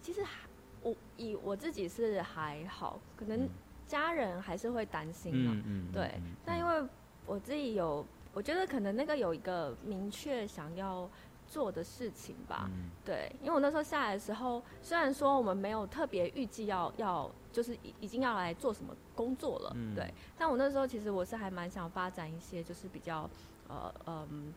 [0.02, 0.46] 其实还
[0.85, 3.49] 我以我自己是还好，可能
[3.85, 5.53] 家人还是会担心嘛。
[5.57, 5.93] 嗯嗯。
[5.93, 6.14] 对，
[6.45, 6.89] 但因为
[7.26, 11.11] 我自己有，我觉得可能那个有一个明确想要
[11.49, 12.70] 做的事情吧。
[12.72, 12.91] 嗯。
[13.05, 17.28] 对，因为我那时候下来的时候，虽然说我们没有特别预计要要。
[17.55, 20.12] 就是已已经要来做什么工作了，对。
[20.37, 23.30] 但我那时候其实我是还蛮想发展一些，就是比较
[23.68, 24.53] 呃嗯，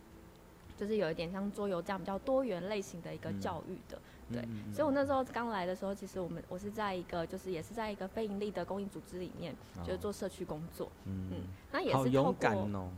[0.76, 4.02] 就是有一点像桌游这样比较多元类型的一个教育的，
[4.32, 4.42] 对。
[4.74, 12.90] 所以我那时候刚来的时候，其实我们我是在一个就是也是在一个非盈利的公益组织里面，就是做社区工作，嗯，那也是好勇敢哦，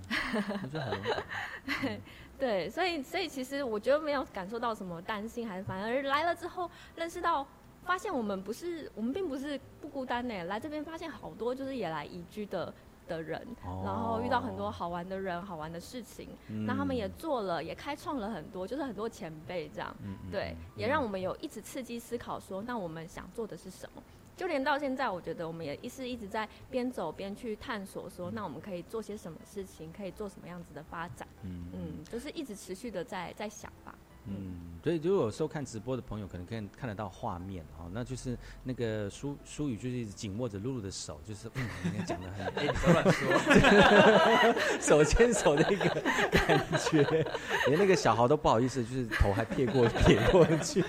[2.39, 7.45] 对，所以所以其实我觉得没有感受到什么担心，还是反而来了之后认识到。
[7.85, 10.43] 发现我们不是，我们并不是不孤单呢。
[10.43, 12.71] 来这边发现好多就是也来移居的
[13.09, 13.45] 的人，
[13.83, 16.29] 然后遇到很多好玩的人、好玩的事情。
[16.65, 19.93] 那他们也做了，也开创了很多，就是很多前辈这样。
[20.31, 24.03] 对，也让我们有一直刺激思考，说那我们想做的是什么？
[24.37, 31.27] 就连到现在，我觉得我们也一是一直在边走边去探索，说那我们可以做些什么事情，可以做什么样子的发展？
[31.43, 33.93] 嗯，就是一直持续的在在想吧。
[34.25, 45.89] 嗯，所以如果收看直播的朋友，可能可以看得到画面哦，那就是那个舒舒宇就是一直紧握着露露的手，就是 嗯，应该讲的很， 哎，别乱说， 手牵手的一个
[46.31, 47.03] 感觉，
[47.67, 50.83] 连那个小豪都不好意思，就是头还撇过撇过去，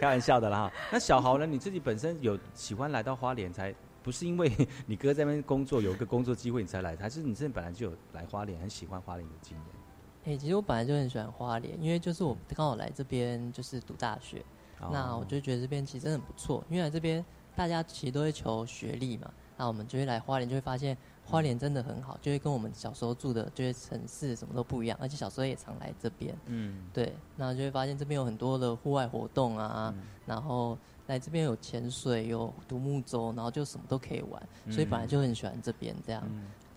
[0.00, 0.72] 开玩笑的啦哈。
[0.92, 4.52] 那小豪呢，你自己本身有喜欢来到花莲，才不是因为
[4.84, 9.83] 你哥在那边工作有一个工作机会你才来，还是你这本来就有来花莲，很喜欢花莲的经验？
[10.24, 14.44] 哎，其实我本来就很喜欢花莲，因为就是我刚好来这边就是读大学，
[14.90, 16.64] 那我就觉得这边其实真的很不错。
[16.70, 24.98] 因为来这边大家其实都会求学历嘛，那我们就会来花莲，就会发现花莲真的很好，就会跟我们小时候住的这些城市什么都不一样。
[25.00, 29.94] 而且小时候也常来这边，嗯，对，那就会发现这边有很多的户外活动啊，
[30.24, 36.22] 然后来这边有潜水，有独木舟，然后就什么都可以玩，所以本来就很喜欢这边这样。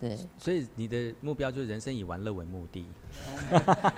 [0.00, 2.86] 对，所以你的目标就是人生以玩乐为目的，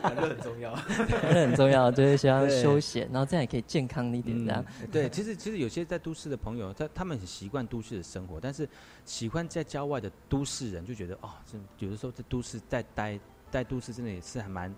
[0.03, 4.65] 玩乐很重要，玩乐很重要，就是希望休闲，然后这样也可以健康一点这样。
[4.91, 8.67] 对，其实其实有些在都市的朋友，他他们很习惯都市的生活，但是
[9.05, 13.21] 喜欢在郊外的都市人就觉得哦，这有的时候在都市在待
[13.51, 14.75] 在都市真的也是还蛮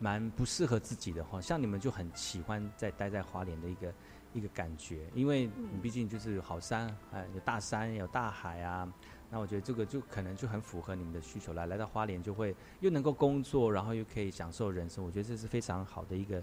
[0.00, 1.40] 蛮不适合自己的哈。
[1.40, 3.94] 像你们就很喜欢在待在花莲的一个
[4.32, 8.92] 一个感觉，因为你毕竟就是有好山啊，有大山有大海啊。
[9.28, 16.40] 那我觉得这个就可能就很符合你们的需求来来到花莲就会又能够工作，然后又可以享受人生，我觉得这是非常好的一个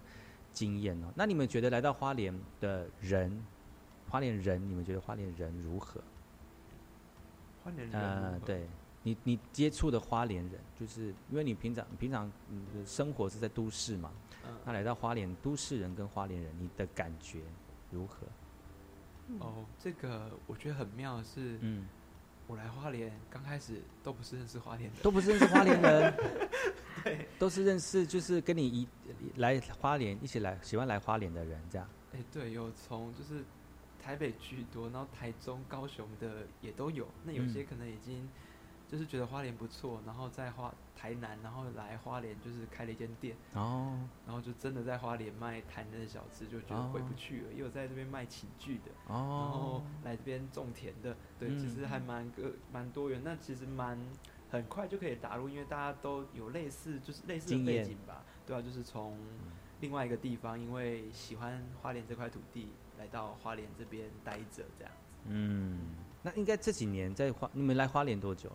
[0.51, 1.07] 经验哦。
[1.15, 3.41] 那你们觉得来到花莲的人，
[4.09, 6.01] 花莲人，你们觉得花莲人如何？
[7.63, 8.67] 花莲人，呃，对
[9.01, 14.11] 你你接触的花莲人，就是因为你平常平常你的生活是在都市嘛，
[14.65, 17.39] 那来到花莲都市人跟花莲人，你的感觉
[17.91, 18.27] 如何？
[19.39, 21.87] 哦，这个我觉得很妙是，嗯。
[22.47, 26.13] 我来花莲，刚开始都不是认识花莲的，都不是认识花莲人，
[27.03, 28.87] 对，都是认识就是跟你一
[29.37, 31.87] 来花莲一起来喜欢来花莲的人这样。
[32.13, 33.43] 哎，对，有从就是
[34.03, 38.27] 台北居多，然后台中、高雄的也都有，那有些可能已经。
[38.93, 47.53] 就是觉得花莲不错，然后在花台南，然后来花莲就是开了一间店，哦，然后就真的在花莲卖台南的小吃，就觉得回不去了。
[47.53, 53.19] 也有在这边卖寝具的，哦，然后来这边种田的，对，其实还蛮个蛮多元。
[53.23, 53.97] 那其实蛮
[54.51, 59.17] 很快就可以打入，因为大家都有类似就是类似的背景吧，对啊，就是从
[59.79, 62.67] 另外一个地方，因为喜欢花莲这块土地，
[62.99, 64.99] 来到花莲这边待着这样子。
[65.25, 68.51] 嗯，那应该这几年在花，你们来花莲多久？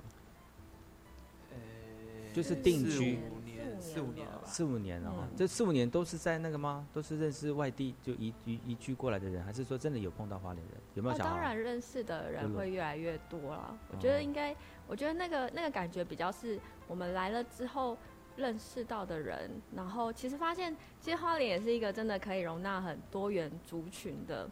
[2.39, 4.43] 就是定居五年，四五年了吧？
[4.47, 6.87] 四五年了，这四五年都是在那个吗？
[6.93, 10.77] 都是认识外地就移移移居过来的人，还是说真的有碰到花莲人？
[10.95, 11.19] 有没有？
[11.19, 13.77] 当然认识的人会越来越多了。
[13.91, 14.55] 我觉得应该，
[14.87, 17.99] 我觉得那个那个感觉比较是我们来了之后
[18.37, 24.49] 认识到的人，然后其实发现，其实花莲也是一个真的可以容纳很多元族群的，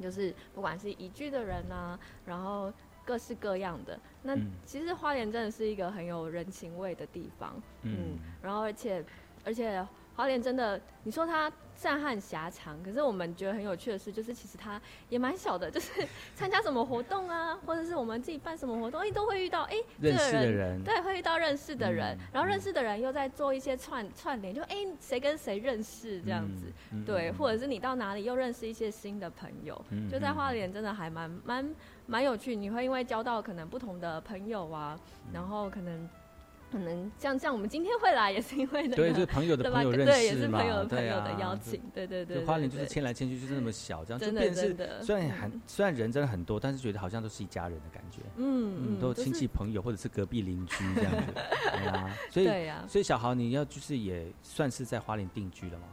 [0.00, 1.96] 就是不管是移居的人啊，
[2.26, 2.72] 然后。
[3.08, 4.36] 各式各样的，那
[4.66, 7.54] 其实花莲真的是一个很有人情味的地方，
[7.84, 9.02] 嗯，然后而且
[9.44, 9.82] 而且
[10.14, 14.78] 花莲真的，你说它战汉狭长，可是我们觉得很有趣的事，就是其实它
[15.08, 16.06] 也蛮小的，就是
[16.36, 26.66] 参加什么活动啊，或者是我们自己办什么活动，哎，都会遇到哎认识的人，对，会遇到认识的人，然后认识的人又在做一些串串联，就哎谁跟谁认识这样子，
[27.06, 31.74] 对，或者是你到哪里又认识一些新的朋友，就在花莲真的还蛮蛮
[32.08, 34.98] 蛮有趣，你会因为交到可能不同的朋友啊，
[35.32, 36.08] 然后可能。
[36.70, 42.44] 可能像像我们今天会来，也是因为那个对，就是朋友的朋友认识嘛，对，也是朋友的朋友的邀请，对对对。
[42.44, 51.32] 花莲就是迁来迁去，就是那么小，这样就变是虽然很虽然人真的很多，但是觉得好像都是一家人的感觉，嗯嗯，都亲戚朋友或者是隔壁邻居这样子，
[51.72, 52.46] 对啊，所以
[52.86, 55.86] 所以小豪你要就是也算是在花莲定居了吗？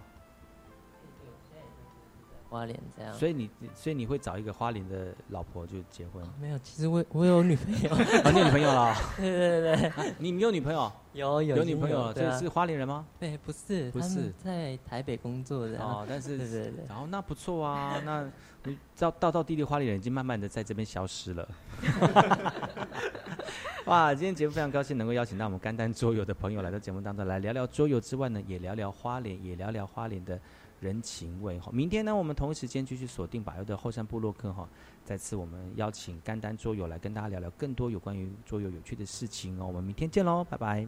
[2.56, 6.24] 花莲这样，所以你所以你会找一个花莲的老婆就结婚？
[6.39, 7.89] 没有，其实我我有女朋友，
[8.32, 8.95] 你有女朋友了？
[9.18, 10.89] 对对对， 你没有女朋友？
[11.12, 13.06] 有有有女朋友，这是花莲人吗？
[13.20, 18.30] 对，不是不是在台北工作的哦，但是对对对，然后那不错啊，那
[18.64, 21.47] 你到到到地利花莲人已经慢慢的在这边消失了。
[23.86, 30.39] 哇，今天节目非常高兴能够邀请到我们甘丹桌游的朋友来到节目当中来聊聊桌游之外呢，也聊聊花莲，也聊聊花莲的。
[30.86, 34.69] 人情味哈，明天呢，我们同一时间继续锁定百优的后山部落客哈。
[35.03, 39.65] 再次我们邀请甘丹桌友来跟大家聊聊更多有关于桌游有趣的事情哦。
[39.65, 40.88] 我们明天见喽，拜拜。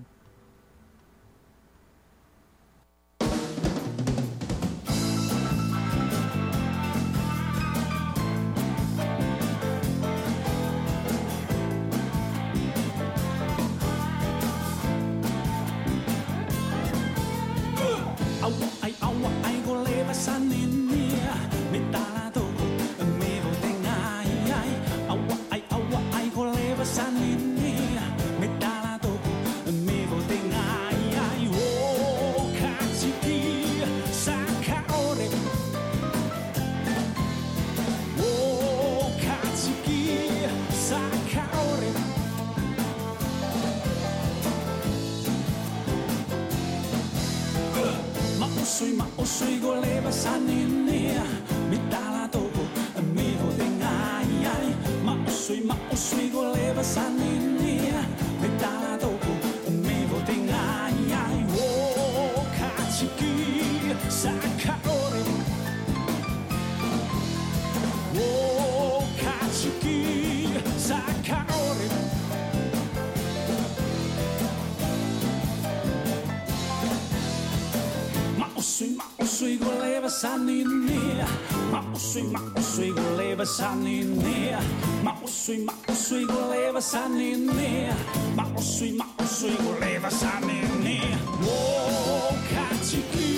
[83.57, 84.55] sanine
[85.01, 87.91] ma osui ma osui goleva sanine
[88.35, 90.99] ma osui ma osui goleva sanine
[91.41, 93.33] wo oh, katsiki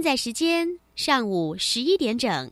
[0.04, 2.52] 现在时间上午十一点整。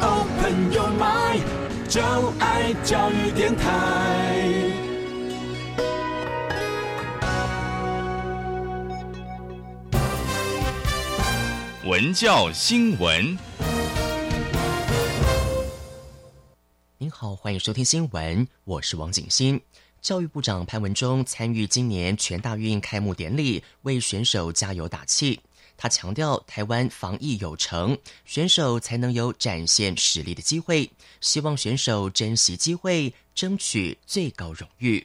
[0.00, 1.44] Open your mind，
[1.88, 2.02] 就
[2.40, 4.50] 爱教育电台。
[11.84, 13.38] 文教新闻。
[17.20, 19.60] 好，欢迎收听新闻，我是王景新。
[20.00, 25.40] 教育部长潘文忠参与今年全大运开幕典礼，为选手加油打气。
[25.76, 30.88] 他强调，台湾防疫有成，选手才能有展现实力的机会。
[31.20, 35.04] 希望选手珍惜机会，争取最高荣誉。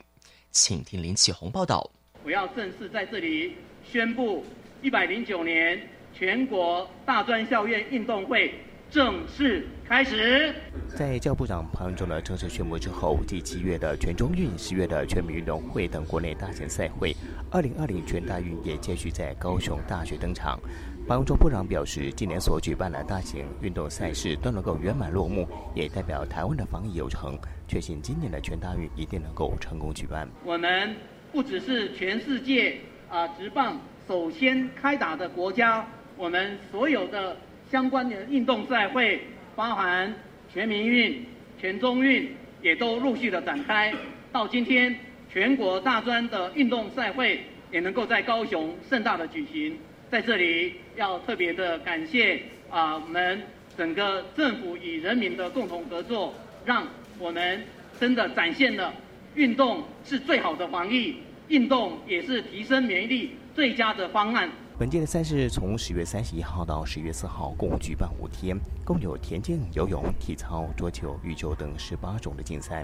[0.51, 1.89] 请听林启宏报道。
[2.23, 3.55] 我要正式在这里
[3.91, 4.45] 宣布，
[4.83, 5.81] 一百零九年
[6.15, 8.53] 全国大专校院运动会。
[8.93, 10.53] 正式开始。
[10.87, 17.11] 在教部长潘文忠的正式宣布之后，继七月的全中运、十月的全民运动会等国内大型赛会，
[17.49, 20.59] 二零二零全大运也继续在高雄大学登场。
[21.07, 27.35] 潘文忠部长表示，今年所举办的大型运动赛事都能够圆满落幕，也代表台湾的防疫有成，
[27.67, 30.29] 确信今年的全大运一定能够成功举办。
[30.45, 30.95] 我们
[31.31, 32.77] 不只是全世界
[33.09, 35.83] 啊直棒首先开打的国家，
[36.15, 37.35] 我们所有的。
[37.73, 39.19] 相关的运动赛会，
[39.55, 40.13] 包含
[40.53, 41.25] 全民运、
[41.59, 42.29] 全中运，
[42.61, 43.91] 也都陆续的展开。
[44.31, 44.95] 到今天，
[45.27, 49.75] 全国大专的运动赛会也能够在高雄盛大的举行。
[50.11, 53.41] 在这里，要特别的感谢啊，我们
[53.75, 56.31] 整个政府与人民的共同合作，
[56.65, 57.59] 让我们
[57.99, 58.93] 真的展现了
[59.33, 61.15] 运动是最好的防疫，
[61.47, 64.47] 运动也是提升免疫力最佳的方案。
[64.75, 72.83] 本届的赛事从十月三十一号到十月四号，共举办五天，共有田径、游泳、体操、桌球、羽球等十八种的竞赛。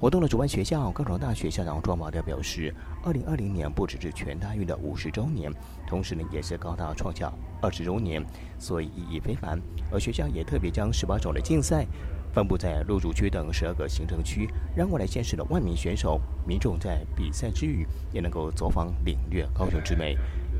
[0.00, 2.74] 活动的主办学校高雄大学校长庄宝德表示，
[3.04, 5.52] 二零二零年不只是全大运的五十周年，
[5.86, 7.30] 同时呢也是高大创校
[7.60, 8.24] 二十周年，
[8.58, 9.60] 所以意义非凡。
[9.92, 11.84] 而学校也特别将十八种的竞赛
[12.32, 20.16] 分布在陆主区等十二个行政区，让过来县市的万名选手、民众在比赛之余也能够走访领略高雄之美。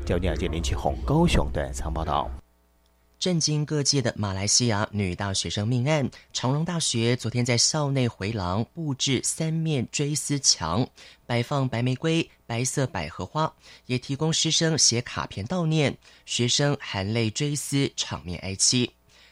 [0.07, 2.31] 焦点接连起红，高雄的长报道。
[3.19, 10.87] 震惊各界的马来西亚女大学生命案，长荣大学昨天在校内回廊布置三面追思墙，
[11.25, 13.51] 摆放白玫瑰、白色百合花，
[13.87, 18.89] 也提供师生写卡片悼念，学生含泪追思，场面哀凄。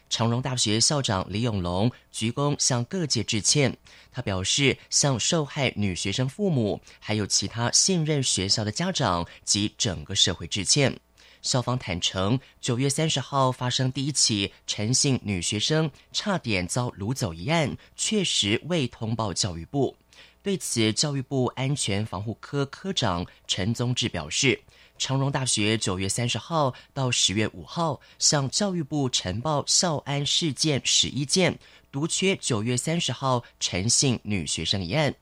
[0.08, 3.76] 长荣大学校长李永龙鞠躬向各界致歉。
[4.12, 10.98] 他表示，向受害女学生父母，还有其他信任学校的家长及整个社会致歉。
[11.42, 19.96] 校方坦诚，九月三十号发生第一起陈姓女学生差点遭掳走一案，确实未通报教育部。
[20.42, 24.60] 对此，教育部安全防护科科长陈宗志表示。
[24.98, 31.58] 长荣大学九月三十号到十月五号向教育部呈报校安事件十一件，
[31.92, 35.14] 独缺九月三十号陈姓女学生一案。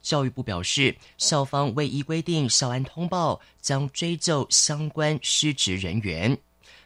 [0.00, 6.36] 教育部表示，校方未依规定校安通报，将追究相关失职人员。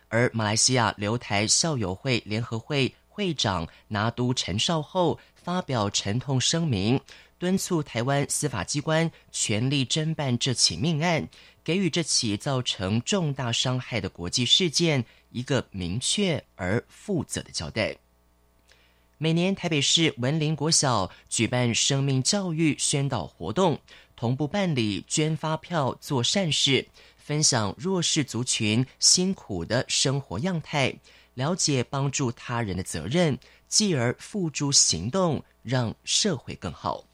[0.08, 7.00] 而马来西亚留台校友会联合会会长拿督陈少后发表沉痛声明，
[7.38, 11.28] 敦促台湾司法机关全力侦办这起命案。
[11.66, 17.96] 给予这起造成重大伤害的国际事件一个明确而负责的交代。
[19.18, 23.80] 每年台北市文林国小举办生命教育宣导活动，
[24.14, 26.86] 同步办理捐发票做善事，
[27.16, 30.94] 分享弱势族群辛苦的生活样态，
[31.34, 33.36] 了解帮助他人的责任，
[33.66, 37.04] 继而付诸行动，让社会更好。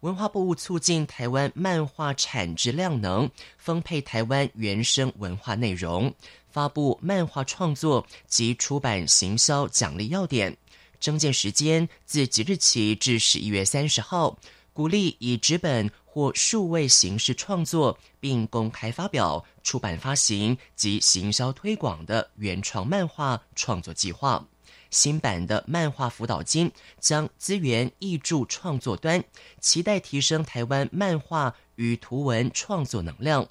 [0.00, 6.14] 文化部促进台湾漫画产值量能，分配台湾原生文化内容，
[6.50, 10.56] 发布漫画创作及出版行销奖励要点。
[11.00, 14.38] 征件时间自即日起至十一月三十号，
[14.72, 24.46] 鼓励以纸本或数位形式创作，并公开发表、出版发行及行销推广的原创漫画创作计划。
[24.90, 26.70] 新版的漫画辅导金
[27.00, 29.22] 将资源挹注创作端，
[29.60, 33.46] 期待提升台湾漫画与图文创作能量。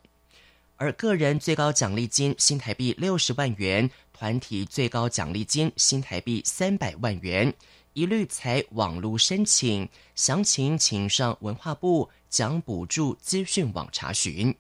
[0.78, 7.54] 而个人最高奖励金新台币六十万元，团体最高奖励金新台币三百万元，
[7.94, 9.88] 一律采网络申请。
[10.16, 14.54] 详情请上文化部奖补助资讯网查询。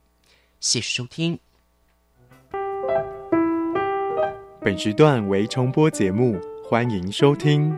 [0.62, 1.38] 谢谢收听。
[4.62, 6.40] 本时段为重播节目。
[6.68, 7.72] 欢迎收听。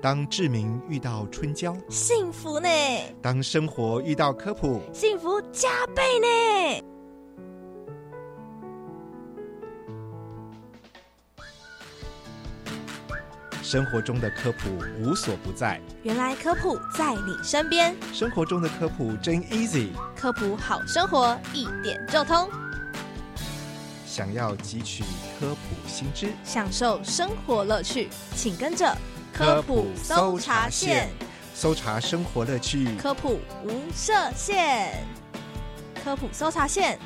[0.00, 2.68] 当志明遇到春娇，幸福呢；
[3.20, 6.93] 当生活遇到科普，幸福加倍呢。
[13.64, 17.96] 生活中的科普无所不在，原来科普在你身边。
[18.12, 22.46] 生活中的科普真 easy，科普好生活一点就通。
[24.06, 25.02] 想要汲取
[25.40, 28.94] 科普新知，享受生活乐趣，请跟着
[29.32, 31.08] 科普搜查线，
[31.54, 34.92] 搜查生活乐趣，科普无设限。
[36.04, 36.98] 科普搜查线，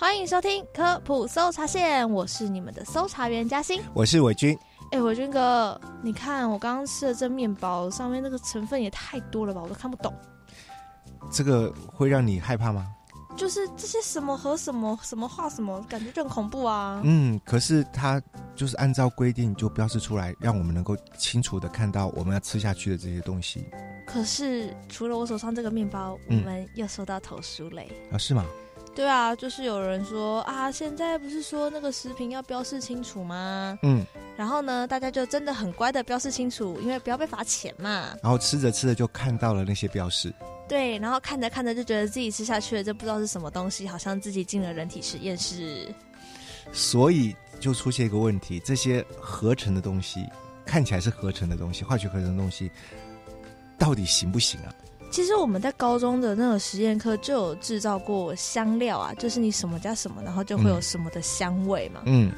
[0.00, 4.56] 欢迎收听科普搜查线，我是你们的搜查员嘉欣，我是伟军。
[4.92, 10.14] 哎，伟军哥，你看我刚刚吃的这面包上面那个成分也太多了吧，我都看不懂。
[11.32, 12.86] 这个会让你害怕吗？
[13.36, 17.00] 就是这些什么和什么什么画什么，感觉就很恐怖啊。
[17.02, 18.22] 嗯，可是它
[18.54, 23.68] 就是按照规定就标示出来，让我们能够清楚的看到我们要吃下去的这些东西。
[24.06, 27.90] 可是除了我手上这个面包，我们又收到投诉嘞。
[28.12, 28.44] 啊，是吗？
[28.98, 33.78] 对啊，就是有人说啊，现在不是说那个食品要标示清楚吗？
[33.84, 34.04] 嗯。
[34.36, 38.16] 然后呢，大家就真的很乖的标示清楚，因为不要被罚钱嘛。
[38.20, 40.34] 然后吃着吃着就看到了那些标示。
[40.68, 45.94] 对，然后看着看着就觉得自己吃下去了，这不知道是什么东西，好像自己进了人体实验室。
[46.72, 50.26] 所以就出现一个问题：这些合成的东西
[50.66, 52.68] 看起来是合成的东西，化学合成的东西，
[53.78, 54.74] 到底行不行啊？
[55.10, 62.02] 其实我们在高中的那个实验课就有制造过香料啊，就是你什么加什么，然后就会有什么的香味嘛。
[62.06, 62.30] 嗯。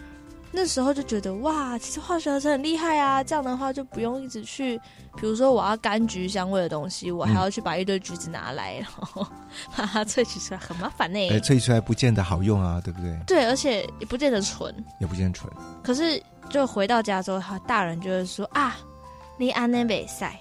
[0.53, 3.23] 那时候就觉得哇，其实化学合成很厉害啊！
[3.23, 4.77] 这样的话就不用一直去，
[5.15, 9.25] 比如说我要柑橘香味的东西，我还要去把一堆橘子拿来， 然后
[9.77, 11.21] 把它萃取出来，很麻烦呢。
[11.31, 13.17] 哎，萃取出来不见得好用啊，对不对？
[13.29, 15.49] 对，而且也不见得纯，也不见得纯。
[15.85, 18.77] 可是就回到家之后，他大人就会说啊，
[19.39, 20.37] 你安内北塞。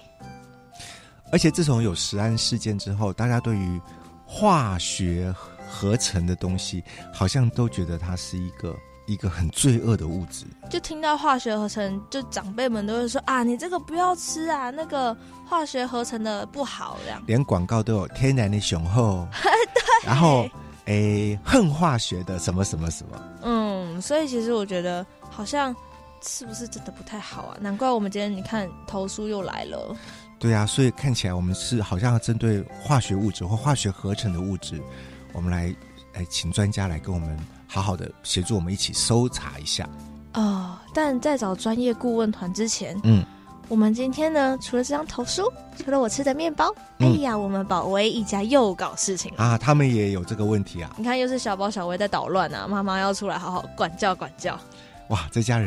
[1.32, 3.80] 而且自从有食安事件之后，大家对于
[4.24, 5.34] 化学
[5.68, 8.76] 合成的东西，好像都觉得它是一个。
[9.06, 17.20] 一个很罪恶的物质，就听到化学合成，就长辈们都会说啊，你这个不要吃啊，那个化学合成的不好，这样。
[17.26, 20.06] 连广告都有天然的雄厚， 对。
[20.06, 20.48] 然后，
[20.84, 23.20] 诶，恨化学的什么什么什么。
[23.42, 25.74] 嗯，所以其实我觉得好像
[26.22, 27.56] 是不是真的不太好啊？
[27.60, 29.96] 难怪我们今天你看投诉又来了。
[30.40, 34.82] 对啊，所以看起来我们是好像要针对化学物质或化学合成的物质，
[35.32, 35.72] 我们来，
[36.14, 37.38] 来请专家来跟我们。
[37.72, 39.88] 好好的协助我们一起搜查一下
[40.32, 43.24] 哦，但在找专业顾问团之前，嗯，
[43.68, 45.44] 我们今天呢，除了这张投书，
[45.78, 49.56] 除了我吃的面包，哎呀，我们宝威一家又搞事情了啊！
[49.56, 50.90] 他们也有这个问题啊！
[50.96, 52.66] 你看，又是小宝小威在捣乱啊！
[52.66, 54.58] 妈妈要出来好好管教管教。
[55.10, 55.58] 哇，这家人